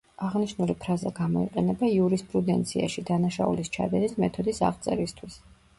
აღნიშნული 0.27 0.75
ფრაზა 0.85 1.11
გამოიყენება 1.19 1.89
იურისპრუდენციაში, 1.97 3.07
დანაშაულის 3.13 3.73
ჩადენის 3.79 4.21
მეთოდის 4.27 4.67
აღწერისთვის. 4.73 5.41